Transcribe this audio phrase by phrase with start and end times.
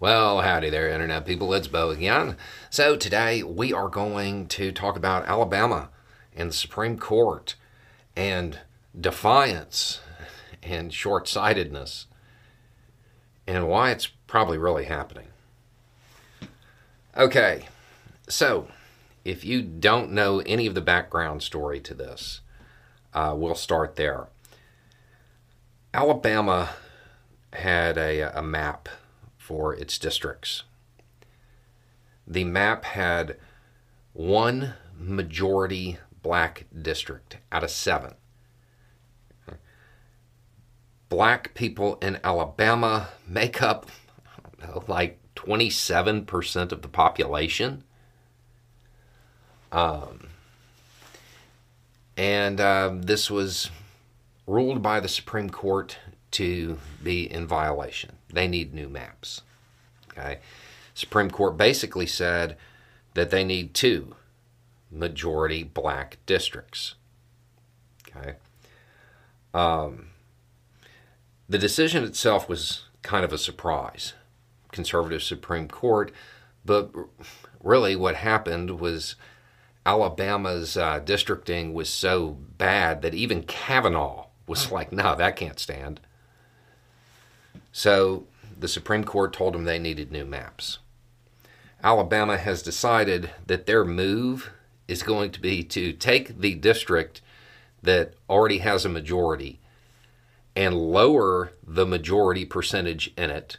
[0.00, 1.52] Well, howdy there, Internet people.
[1.52, 2.38] It's Beau again.
[2.70, 5.90] So, today we are going to talk about Alabama
[6.34, 7.54] and the Supreme Court
[8.16, 8.60] and
[8.98, 10.00] defiance
[10.62, 12.06] and short sightedness
[13.46, 15.26] and why it's probably really happening.
[17.14, 17.66] Okay,
[18.26, 18.68] so
[19.26, 22.40] if you don't know any of the background story to this,
[23.12, 24.28] uh, we'll start there.
[25.92, 26.70] Alabama
[27.52, 28.88] had a, a map
[29.50, 30.62] for its districts.
[32.24, 33.36] The map had
[34.12, 38.14] one majority black district out of seven.
[41.08, 43.90] Black people in Alabama make up
[44.62, 47.82] know, like 27% of the population.
[49.72, 50.28] Um,
[52.16, 53.68] and uh, this was
[54.46, 55.98] ruled by the Supreme Court
[56.30, 58.19] to be in violation.
[58.32, 59.42] They need new maps.
[60.10, 60.38] Okay.
[60.94, 62.56] Supreme Court basically said
[63.14, 64.14] that they need two
[64.90, 66.94] majority black districts.
[68.08, 68.34] Okay.
[69.54, 70.08] Um,
[71.48, 74.14] the decision itself was kind of a surprise.
[74.72, 76.12] Conservative Supreme Court,
[76.64, 76.90] but
[77.62, 79.16] really what happened was
[79.84, 86.00] Alabama's uh, districting was so bad that even Kavanaugh was like, no, that can't stand.
[87.72, 88.26] So
[88.58, 90.78] the Supreme Court told them they needed new maps.
[91.82, 94.50] Alabama has decided that their move
[94.86, 97.22] is going to be to take the district
[97.82, 99.60] that already has a majority
[100.54, 103.56] and lower the majority percentage in it,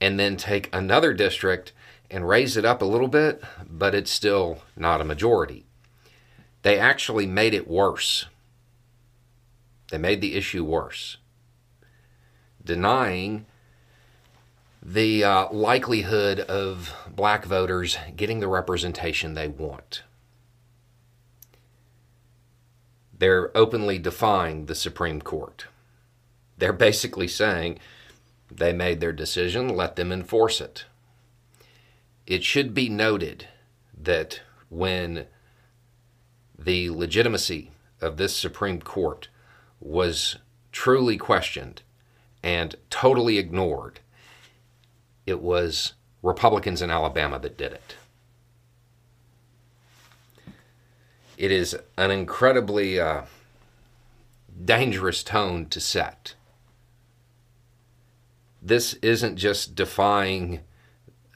[0.00, 1.72] and then take another district
[2.10, 5.64] and raise it up a little bit, but it's still not a majority.
[6.62, 8.26] They actually made it worse.
[9.90, 11.16] They made the issue worse
[12.64, 13.46] denying
[14.82, 20.02] the uh, likelihood of black voters getting the representation they want.
[23.16, 25.66] They're openly defying the Supreme Court.
[26.58, 27.78] They're basically saying
[28.50, 30.86] they made their decision, let them enforce it.
[32.26, 33.48] It should be noted
[33.96, 35.26] that when
[36.58, 39.28] the legitimacy of this Supreme Court
[39.80, 40.38] was
[40.72, 41.82] truly questioned
[42.42, 44.00] and totally ignored.
[45.26, 47.96] It was Republicans in Alabama that did it.
[51.36, 53.22] It is an incredibly uh,
[54.64, 56.34] dangerous tone to set.
[58.60, 60.60] This isn't just defying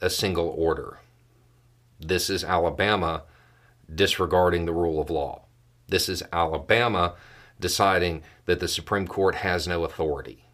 [0.01, 0.99] a single order.
[1.99, 3.23] This is Alabama
[3.93, 5.43] disregarding the rule of law.
[5.87, 7.15] This is Alabama
[7.59, 10.46] deciding that the Supreme Court has no authority.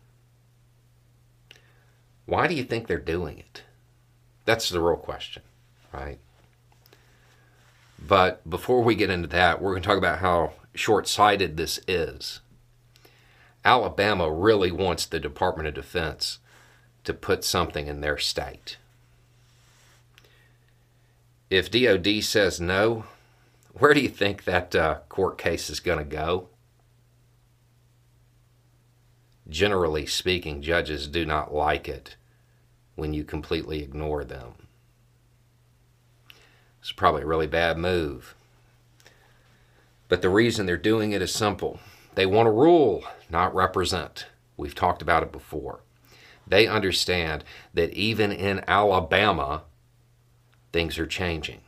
[2.25, 3.63] Why do you think they're doing it?
[4.45, 5.43] That's the real question,
[5.91, 6.19] right?
[8.05, 11.79] But before we get into that, we're going to talk about how short sighted this
[11.87, 12.41] is.
[13.63, 16.39] Alabama really wants the Department of Defense
[17.05, 18.77] to put something in their state.
[21.49, 23.05] If DOD says no,
[23.73, 26.49] where do you think that uh, court case is going to go?
[29.53, 32.15] Generally speaking, judges do not like it
[32.95, 34.53] when you completely ignore them.
[36.81, 38.35] It's probably a really bad move.
[40.09, 41.79] But the reason they're doing it is simple
[42.15, 44.27] they want to rule, not represent.
[44.57, 45.79] We've talked about it before.
[46.45, 47.43] They understand
[47.73, 49.63] that even in Alabama,
[50.71, 51.61] things are changing.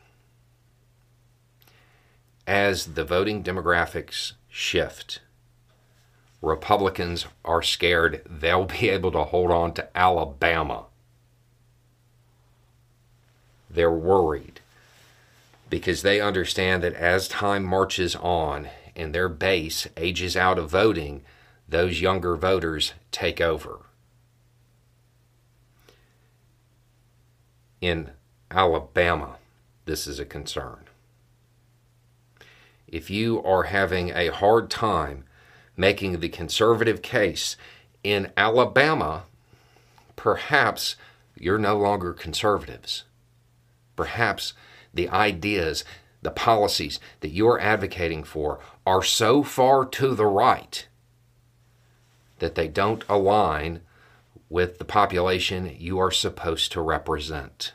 [2.46, 5.20] As the voting demographics shift,
[6.46, 10.84] Republicans are scared they'll be able to hold on to Alabama.
[13.68, 14.60] They're worried
[15.68, 21.22] because they understand that as time marches on and their base ages out of voting,
[21.68, 23.80] those younger voters take over.
[27.80, 28.12] In
[28.52, 29.36] Alabama,
[29.84, 30.84] this is a concern.
[32.86, 35.24] If you are having a hard time
[35.76, 37.56] making the conservative case.
[38.02, 39.24] In Alabama,
[40.14, 40.96] perhaps
[41.38, 43.04] you're no longer conservatives.
[43.94, 44.54] Perhaps
[44.94, 45.84] the ideas,
[46.22, 50.86] the policies that you're advocating for are so far to the right
[52.38, 53.80] that they don't align
[54.48, 57.72] with the population you are supposed to represent.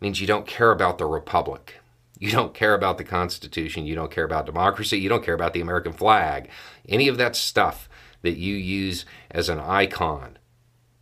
[0.00, 1.80] Means you don't care about the republic.
[2.18, 3.86] You don't care about the Constitution.
[3.86, 4.98] You don't care about democracy.
[4.98, 6.48] You don't care about the American flag.
[6.88, 7.88] Any of that stuff
[8.22, 10.38] that you use as an icon,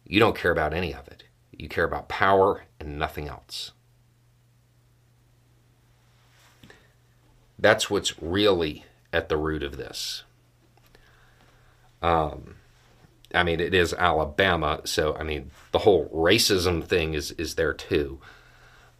[0.04, 1.24] you don't care about any of it.
[1.52, 3.72] You care about power and nothing else.
[7.58, 10.24] That's what's really at the root of this.
[12.00, 12.56] Um,
[13.34, 17.72] I mean, it is Alabama, so I mean, the whole racism thing is is there
[17.72, 18.20] too.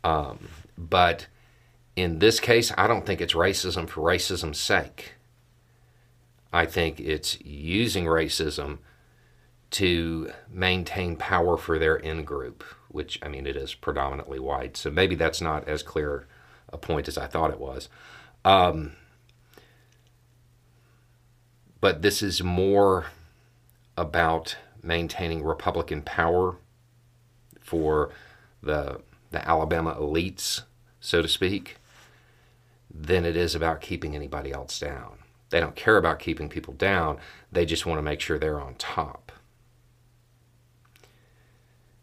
[0.04, 0.48] Um,
[0.78, 1.26] but
[1.96, 5.14] in this case, I don't think it's racism for racism's sake.
[6.52, 8.78] I think it's using racism
[9.72, 14.76] to maintain power for their in group, which I mean, it is predominantly white.
[14.76, 16.26] So maybe that's not as clear
[16.70, 17.88] a point as I thought it was.
[18.44, 18.92] Um,
[21.80, 23.06] but this is more
[23.96, 26.56] about maintaining Republican power
[27.60, 28.10] for
[28.62, 29.00] the
[29.30, 30.62] the Alabama elites,
[31.00, 31.78] so to speak,
[32.94, 35.18] than it is about keeping anybody else down.
[35.50, 37.18] They don't care about keeping people down.
[37.50, 39.32] They just want to make sure they're on top.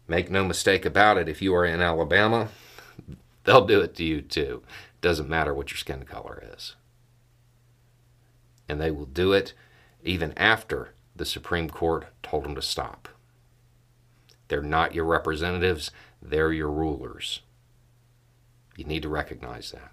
[0.06, 2.48] Make no mistake about it, if you are in Alabama,
[3.44, 4.62] they'll do it to you too.
[5.00, 6.74] Doesn't matter what your skin color is.
[8.68, 9.52] And they will do it
[10.02, 13.08] even after the Supreme Court told them to stop.
[14.48, 15.90] They're not your representatives,
[16.20, 17.40] they're your rulers.
[18.76, 19.92] You need to recognize that.